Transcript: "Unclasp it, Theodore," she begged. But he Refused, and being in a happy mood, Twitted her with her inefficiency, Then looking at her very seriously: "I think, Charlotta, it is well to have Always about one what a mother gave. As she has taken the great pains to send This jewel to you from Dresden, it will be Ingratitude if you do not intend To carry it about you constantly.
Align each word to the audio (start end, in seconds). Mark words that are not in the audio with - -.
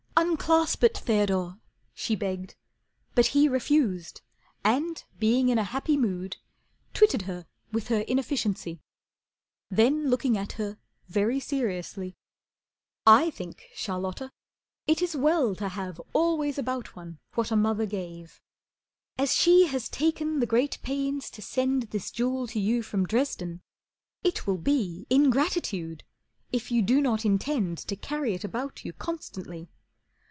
"Unclasp 0.17 0.83
it, 0.83 0.99
Theodore," 0.99 1.57
she 1.95 2.15
begged. 2.15 2.53
But 3.15 3.27
he 3.27 3.49
Refused, 3.49 4.21
and 4.63 5.03
being 5.17 5.49
in 5.49 5.57
a 5.57 5.63
happy 5.63 5.97
mood, 5.97 6.37
Twitted 6.93 7.23
her 7.23 7.47
with 7.71 7.87
her 7.87 8.01
inefficiency, 8.01 8.81
Then 9.71 10.11
looking 10.11 10.37
at 10.37 10.53
her 10.53 10.77
very 11.07 11.39
seriously: 11.39 12.15
"I 13.07 13.31
think, 13.31 13.63
Charlotta, 13.73 14.31
it 14.85 15.01
is 15.01 15.15
well 15.15 15.55
to 15.55 15.69
have 15.69 15.99
Always 16.13 16.59
about 16.59 16.95
one 16.95 17.17
what 17.33 17.49
a 17.49 17.55
mother 17.55 17.87
gave. 17.87 18.39
As 19.17 19.33
she 19.33 19.65
has 19.67 19.89
taken 19.89 20.39
the 20.39 20.45
great 20.45 20.77
pains 20.83 21.31
to 21.31 21.41
send 21.41 21.83
This 21.83 22.11
jewel 22.11 22.45
to 22.47 22.59
you 22.59 22.83
from 22.83 23.07
Dresden, 23.07 23.61
it 24.23 24.45
will 24.45 24.59
be 24.59 25.07
Ingratitude 25.09 26.03
if 26.51 26.69
you 26.69 26.83
do 26.83 27.01
not 27.01 27.25
intend 27.25 27.79
To 27.79 27.95
carry 27.95 28.35
it 28.35 28.43
about 28.43 28.85
you 28.85 28.93
constantly. 28.93 29.71